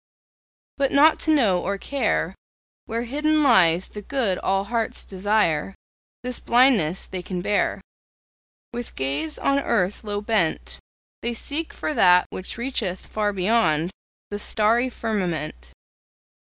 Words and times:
But 0.79 0.91
not 0.91 1.19
to 1.19 1.31
know 1.31 1.61
or 1.63 1.77
care 1.77 2.33
Where 2.87 3.03
hidden 3.03 3.43
lies 3.43 3.89
the 3.89 4.01
good 4.01 4.39
all 4.39 4.63
hearts 4.63 5.03
desire 5.03 5.75
This 6.23 6.39
blindness 6.39 7.05
they 7.05 7.21
can 7.21 7.39
bear; 7.43 7.81
With 8.73 8.95
gaze 8.95 9.37
on 9.37 9.59
earth 9.59 10.03
low 10.03 10.19
bent, 10.19 10.79
They 11.21 11.35
seek 11.35 11.71
for 11.71 11.93
that 11.93 12.25
which 12.31 12.57
reacheth 12.57 13.05
far 13.05 13.31
beyond 13.31 13.91
The 14.31 14.39
starry 14.39 14.89
firmament. 14.89 15.71